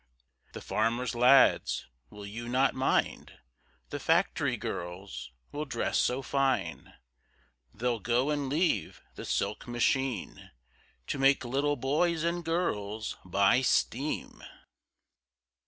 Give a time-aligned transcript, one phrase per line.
[0.53, 3.33] The farmers' lads will you not mind,
[3.91, 6.95] The factory girls will dress so fine,
[7.71, 10.49] They'll go and leave the silk machine,
[11.05, 14.43] To make little boys and girls by steam.